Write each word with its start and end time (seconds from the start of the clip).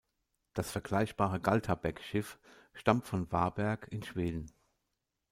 Das 0.55 0.71
vergleichbare 0.71 1.39
Galtabäck-Schiff 1.39 2.39
stammt 2.73 3.05
von 3.05 3.31
Varberg 3.31 3.87
in 3.91 4.01
Schweden. 4.01 4.47